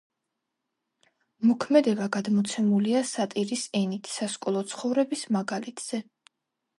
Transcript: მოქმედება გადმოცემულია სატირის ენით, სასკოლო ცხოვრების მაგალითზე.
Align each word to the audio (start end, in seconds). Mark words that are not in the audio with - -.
მოქმედება 1.49 2.07
გადმოცემულია 2.15 3.01
სატირის 3.09 3.65
ენით, 3.81 4.09
სასკოლო 4.15 4.65
ცხოვრების 4.73 5.27
მაგალითზე. 5.37 6.01